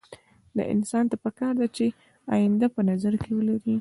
انسان 0.73 1.03
ته 1.11 1.15
پکار 1.23 1.53
ده 1.59 1.67
چې 1.75 1.85
اينده 2.33 2.67
په 2.75 2.81
نظر 2.89 3.13
کې 3.23 3.31
ولري. 3.35 3.69